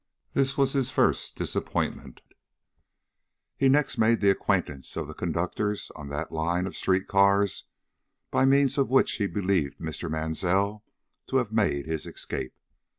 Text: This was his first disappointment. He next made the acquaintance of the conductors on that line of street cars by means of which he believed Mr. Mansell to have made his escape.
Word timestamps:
This 0.33 0.57
was 0.57 0.73
his 0.73 0.89
first 0.89 1.35
disappointment. 1.35 2.21
He 3.55 3.69
next 3.69 3.99
made 3.99 4.19
the 4.19 4.31
acquaintance 4.31 4.97
of 4.97 5.07
the 5.07 5.13
conductors 5.13 5.91
on 5.95 6.09
that 6.09 6.31
line 6.31 6.65
of 6.65 6.75
street 6.75 7.07
cars 7.07 7.65
by 8.31 8.45
means 8.45 8.79
of 8.79 8.89
which 8.89 9.11
he 9.17 9.27
believed 9.27 9.77
Mr. 9.77 10.09
Mansell 10.09 10.83
to 11.27 11.35
have 11.35 11.51
made 11.51 11.85
his 11.85 12.07
escape. 12.07 12.55